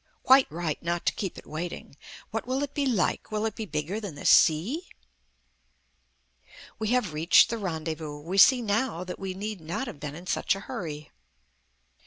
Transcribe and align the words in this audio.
Quite 0.23 0.51
right 0.51 0.81
not 0.81 1.05
to 1.05 1.13
keep 1.13 1.37
it 1.37 1.45
waiting. 1.45 1.95
What 2.31 2.47
will 2.47 2.63
it 2.63 2.73
be 2.73 2.87
like? 2.87 3.29
Will 3.31 3.45
it 3.45 3.53
be 3.53 3.67
bigger 3.67 3.99
than 3.99 4.15
the 4.15 4.25
sea? 4.25 4.89
We 6.79 6.87
have 6.87 7.13
reached 7.13 7.51
the 7.51 7.59
rendezvous. 7.59 8.19
We 8.21 8.39
see 8.39 8.63
now 8.63 9.03
that 9.03 9.19
we 9.19 9.35
need 9.35 9.61
not 9.61 9.85
have 9.85 9.99
been 9.99 10.15
in 10.15 10.25
such 10.25 10.55
a 10.55 10.61
hurry. 10.61 11.11